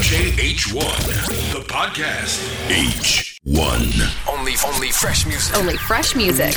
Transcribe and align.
JH1, 0.00 1.52
the 1.52 1.60
podcast. 1.66 2.38
H1. 2.68 4.28
Only, 4.32 4.54
only 4.64 4.90
fresh 4.92 5.26
music. 5.26 5.56
Only 5.56 5.76
fresh 5.76 6.14
music. 6.14 6.54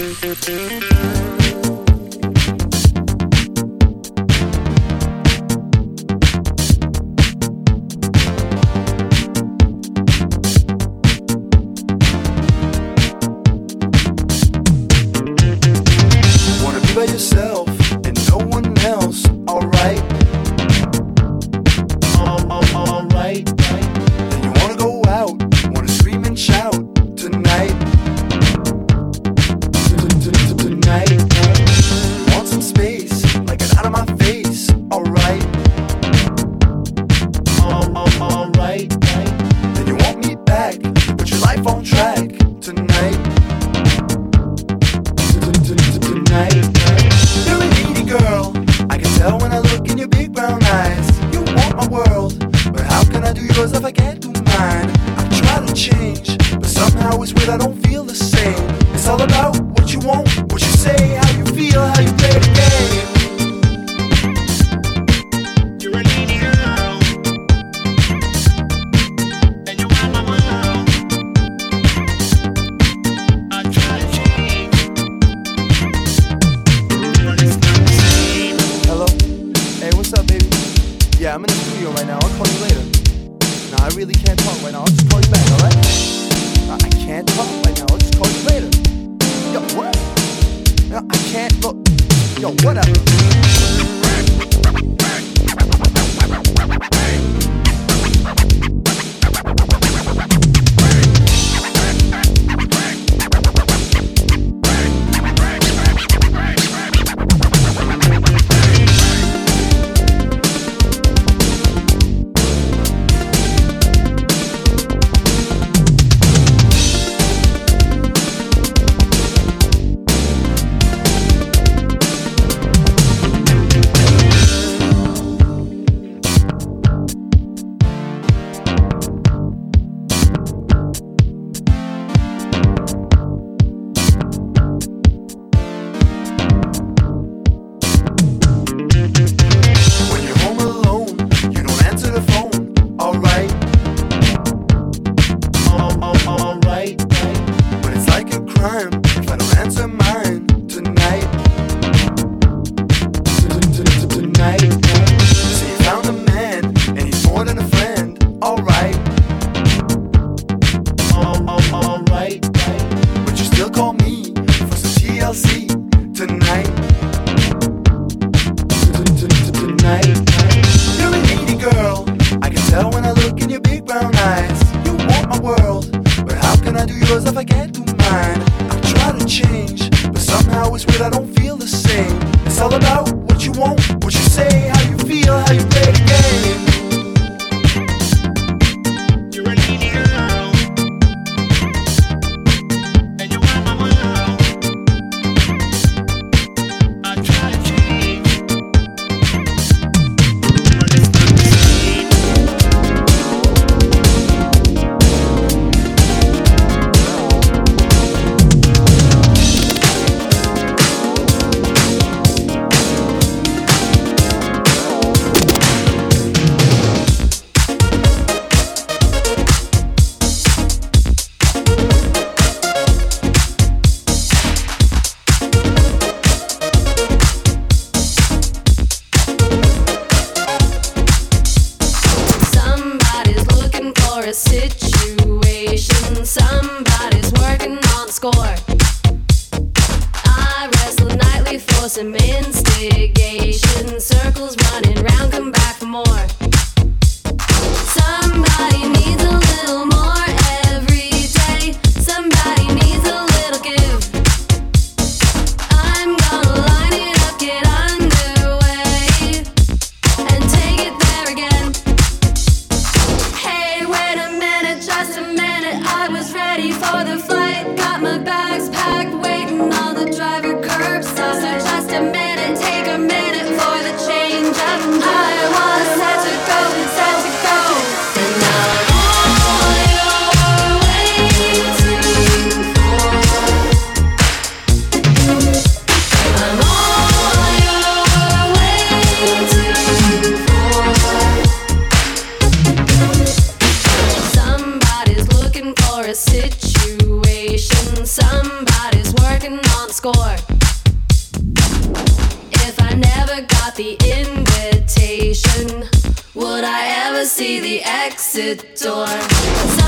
Exit 308.41 308.81
door? 308.81 309.80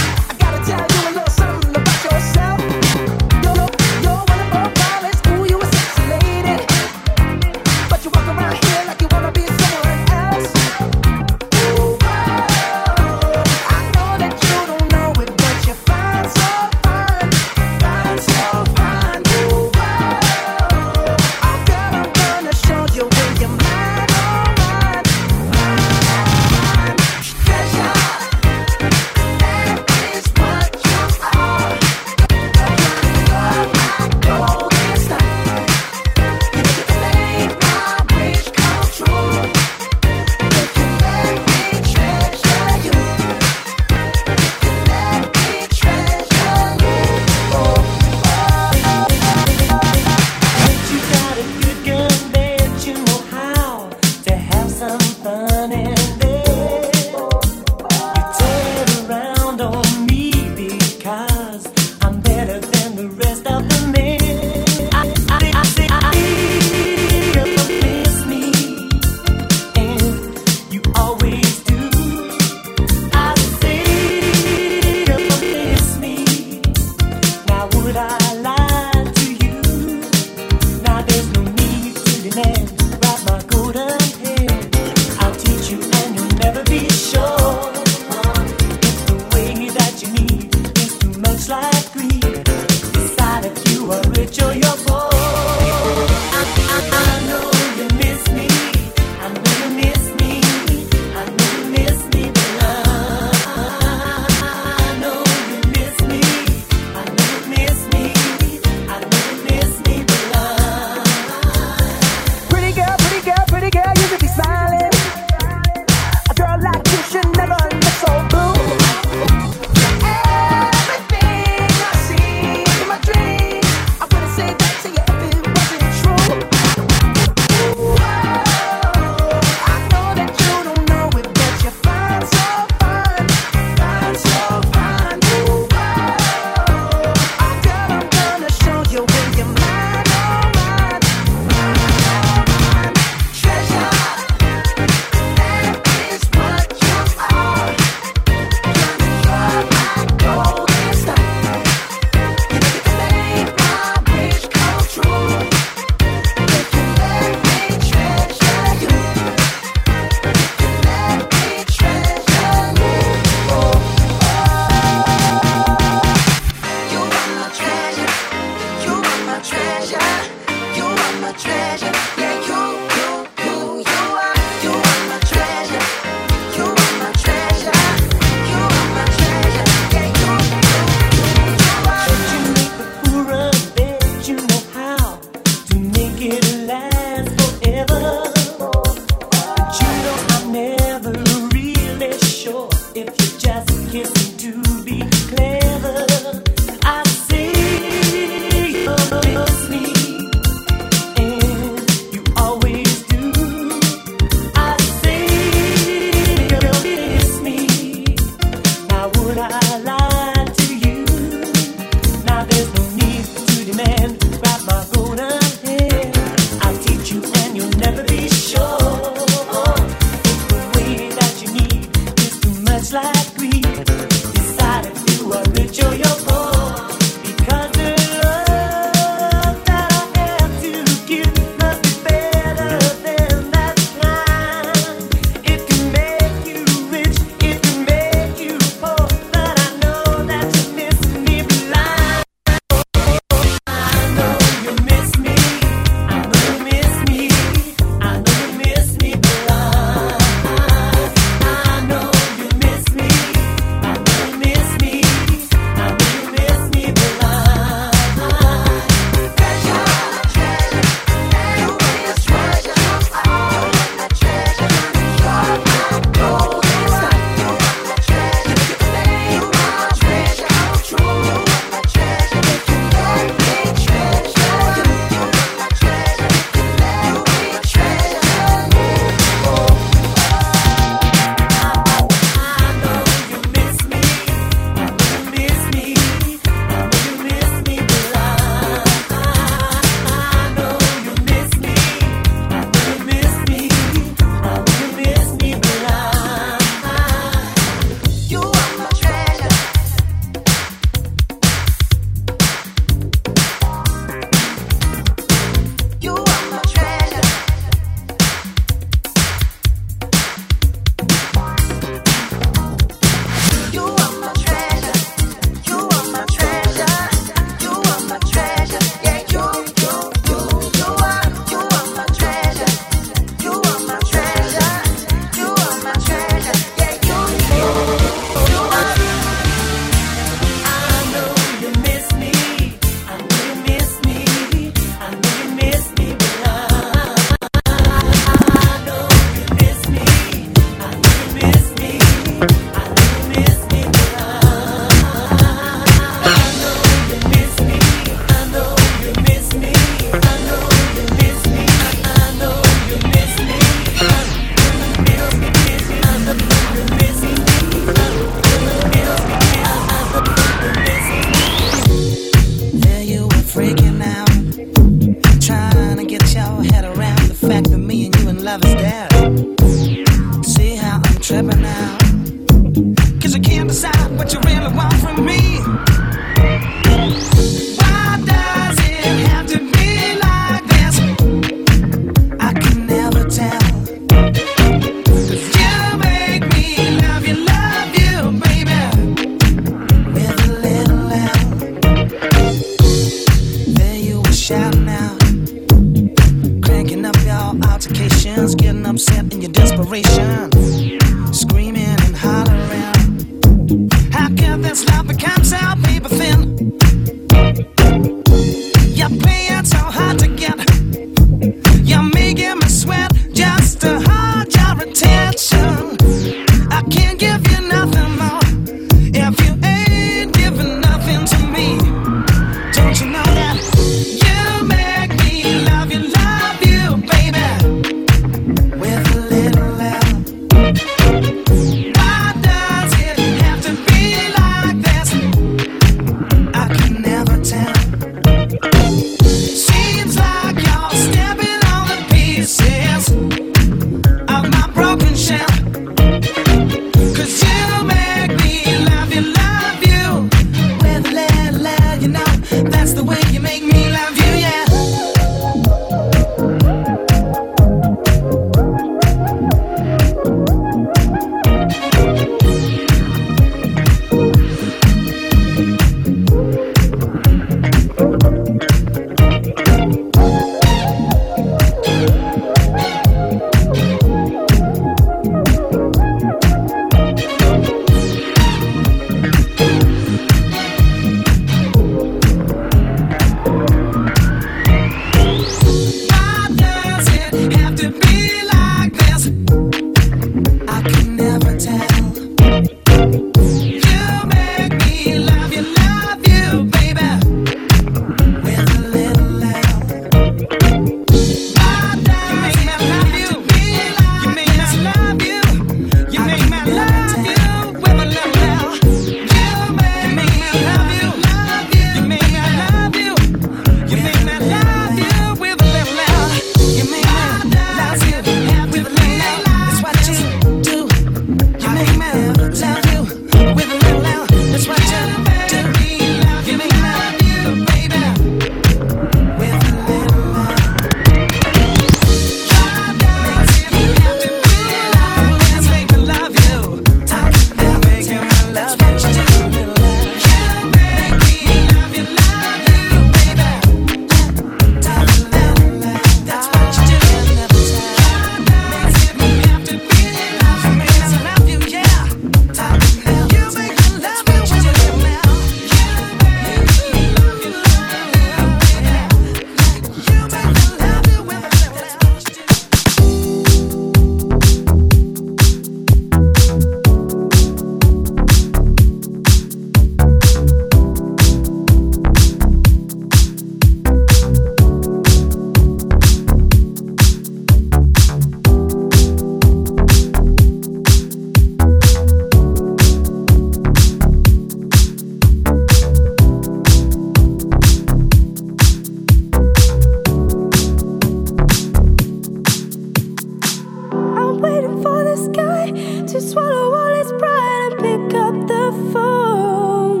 swallow 596.30 596.74
all 596.74 596.94
his 596.94 597.12
pride 597.18 597.72
and 597.72 597.80
pick 597.80 598.14
up 598.14 598.34
the 598.46 598.70
phone. 598.92 600.00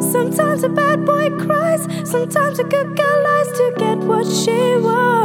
Sometimes 0.00 0.62
a 0.62 0.68
bad 0.68 1.04
boy 1.04 1.30
cries, 1.44 1.82
sometimes 2.08 2.60
a 2.60 2.64
good 2.64 2.96
girl 2.96 3.22
lies 3.24 3.48
to 3.48 3.74
get 3.76 3.98
what 3.98 4.26
she 4.26 4.76
wants. 4.76 5.23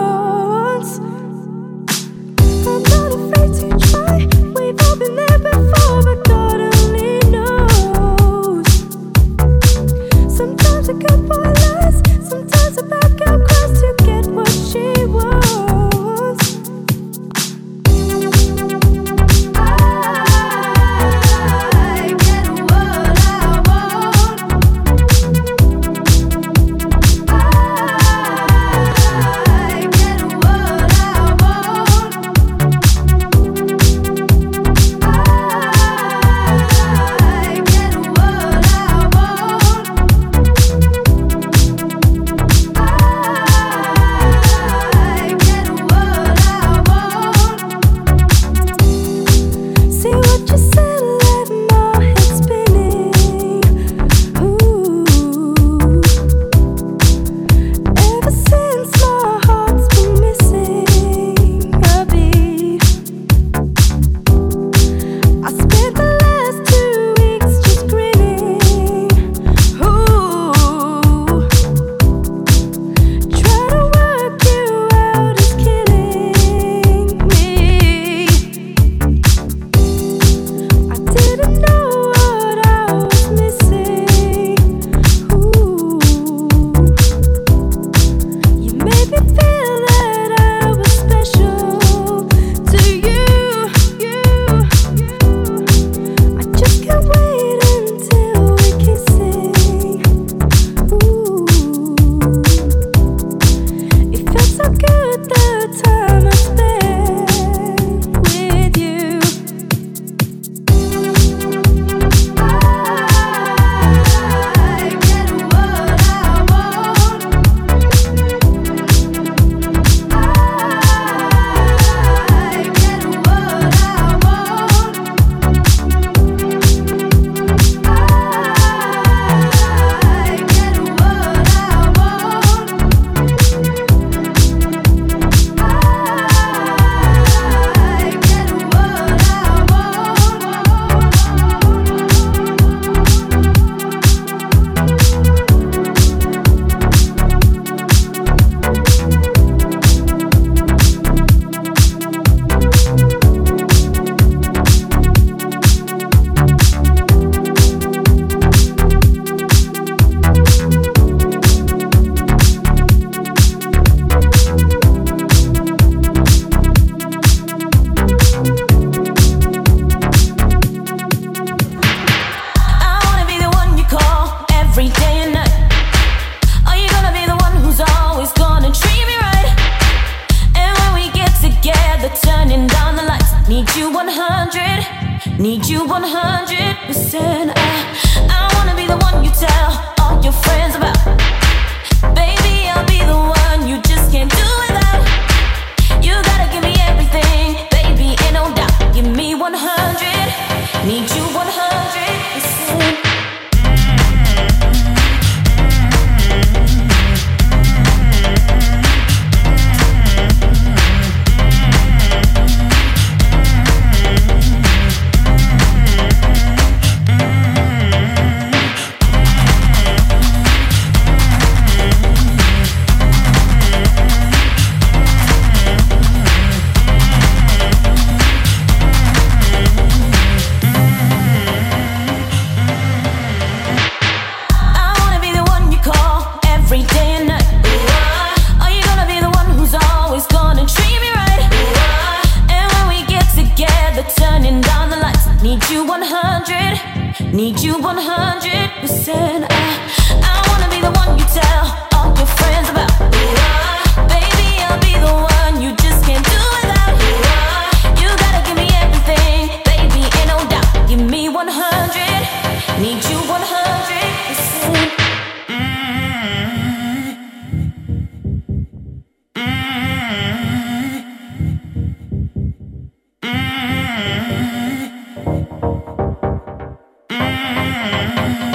Need 277.82 278.49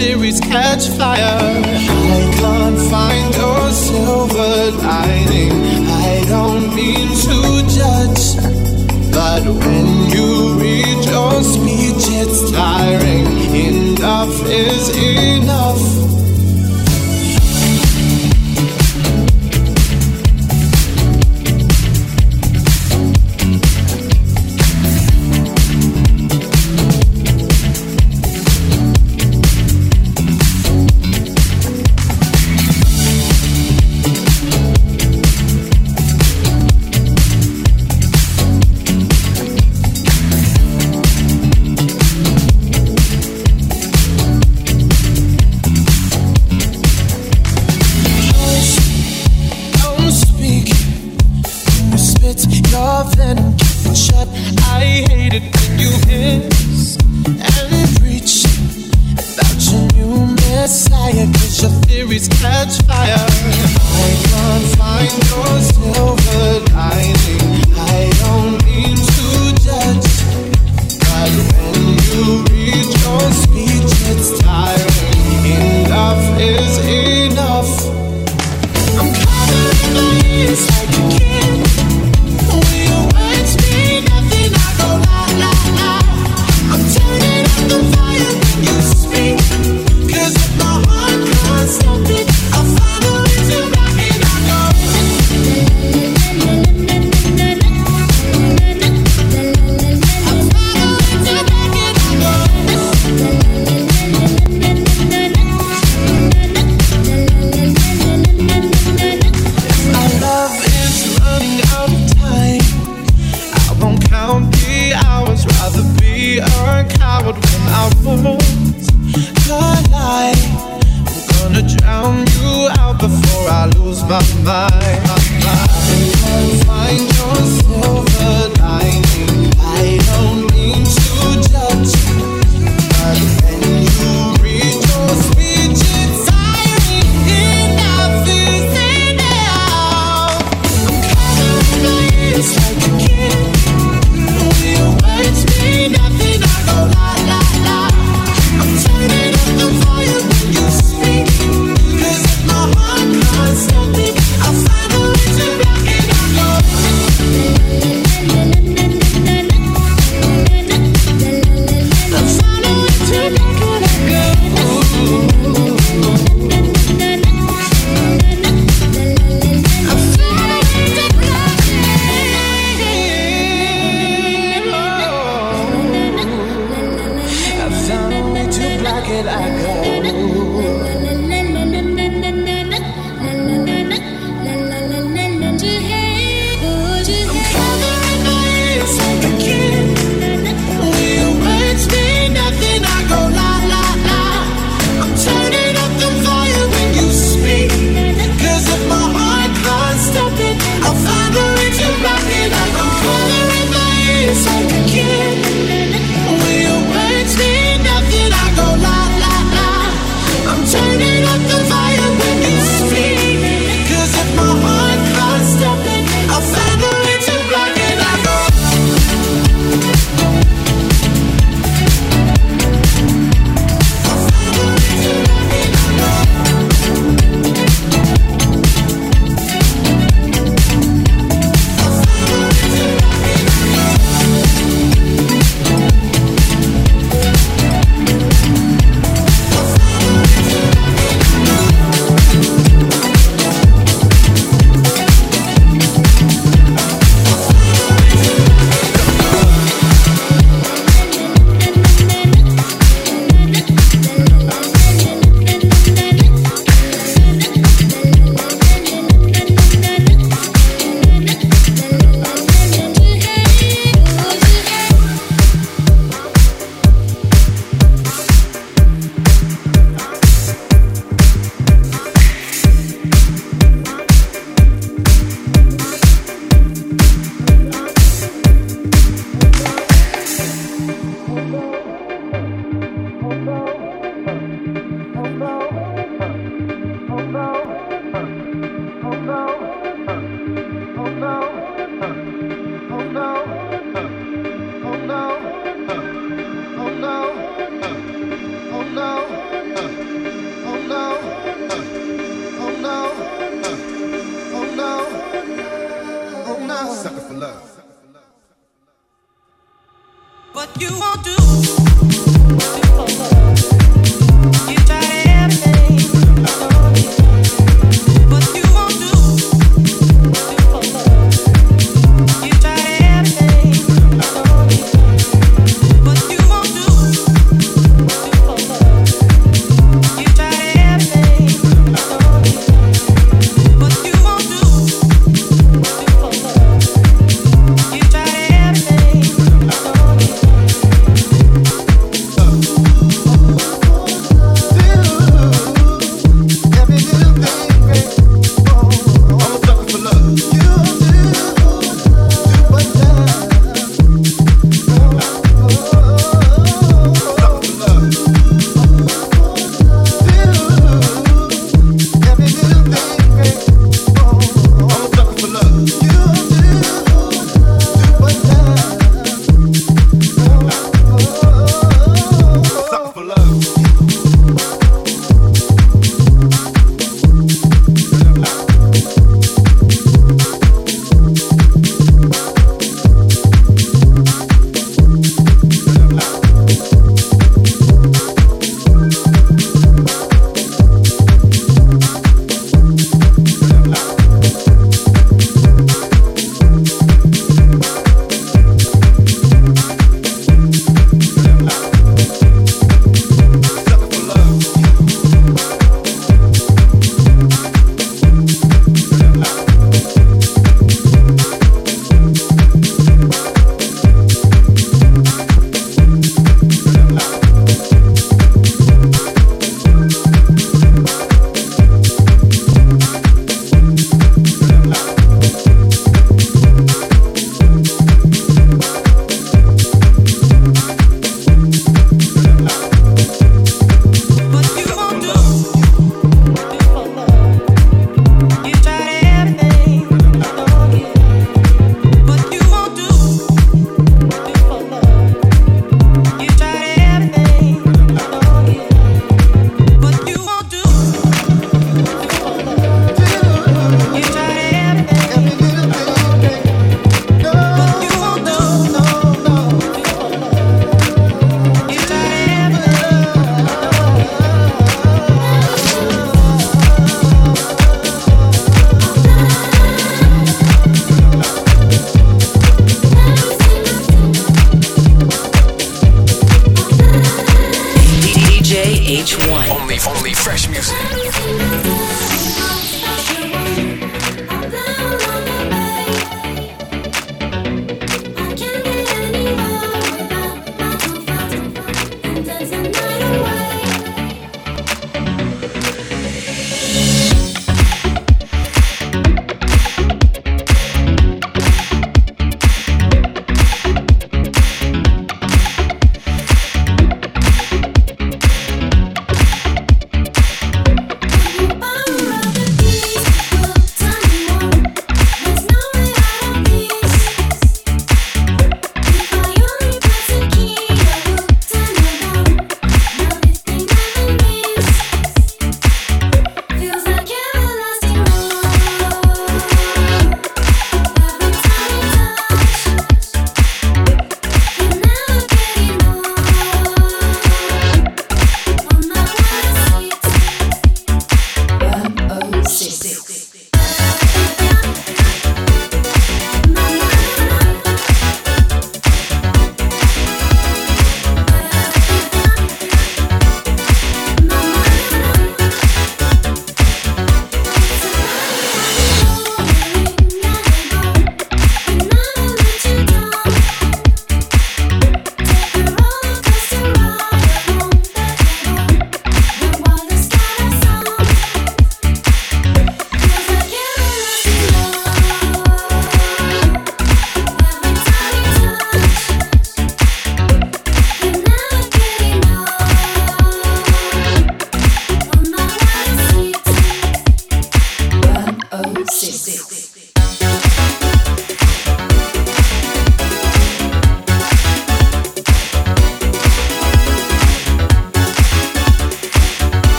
Cause 0.00 0.29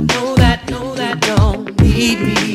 Know 0.00 0.34
that, 0.36 0.70
know 0.70 0.94
that 0.94 1.20
don't 1.20 1.78
need 1.82 2.20
me. 2.20 2.49